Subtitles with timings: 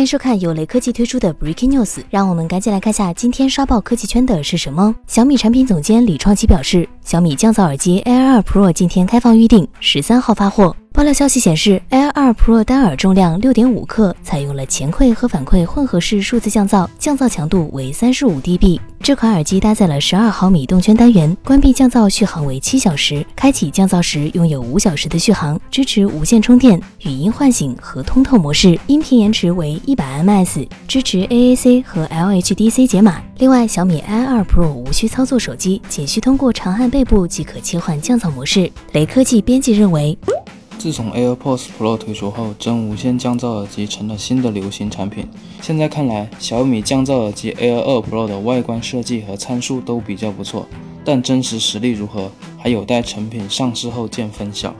[0.00, 4.94] 欢迎收看由雷科技推出的 Breaking News，让我们赶紧来看下今天刷爆科技圈的是什么。
[5.06, 10.74] 小米产品总监李创奇表示，小米降噪耳机 Air 2 Pro 今天开放预定，十三号发货。
[11.00, 18.78] 爆料消息显示，Air 2 Pro 单耳重量六点五克，采用了前馈和反馈混合式数字降噪，降噪强度为三十五 dB。
[19.02, 33.22] 这款耳机搭载了十二毫米动圈单元，关闭降噪续航为七小时，开启降噪时拥有五小时的续航，支持无线充电、语音唤醒和通透模式，音频延迟为一百 ms，支持 AAC 和 LHDC 解码。
[33.38, 38.70] 另外，小米 Air 2 Pro 无需操作手机，仅需通过长按背部即可切换降噪模式。
[38.92, 40.18] 雷科技编辑认为。
[40.80, 45.28] 自从 AirPods Pro 推出后，真无线降噪耳机成了新的流行产品。
[45.60, 50.66] 现在看来，小米降噪耳机 Air 2 Pro 的外观设计和参数都比较不错，
[51.04, 54.74] 但真实实力如何，还有待成品上市后见分晓。